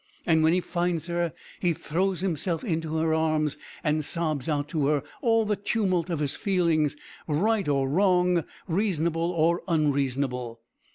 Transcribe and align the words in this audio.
And 0.25 0.41
when 0.41 0.51
he 0.53 0.61
finds 0.61 1.05
her 1.05 1.31
he 1.59 1.73
throws 1.73 2.21
himself 2.21 2.63
into 2.63 2.97
her 2.97 3.13
arms 3.13 3.59
and 3.83 4.03
sobs 4.03 4.49
out 4.49 4.67
to 4.69 4.87
her 4.87 5.03
all 5.21 5.45
the 5.45 5.55
tumult 5.55 6.09
of 6.09 6.17
his 6.17 6.35
feelings, 6.35 6.95
right 7.27 7.67
or 7.67 7.87
wrong, 7.87 8.43
reasonable 8.67 9.29
or 9.31 9.61
unreasonable. 9.67 10.59